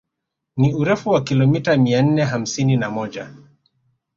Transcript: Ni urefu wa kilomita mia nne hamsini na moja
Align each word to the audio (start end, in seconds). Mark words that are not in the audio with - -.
Ni 0.57 0.73
urefu 0.75 1.09
wa 1.09 1.23
kilomita 1.23 1.77
mia 1.77 2.01
nne 2.01 2.23
hamsini 2.23 2.77
na 2.77 2.89
moja 2.91 3.35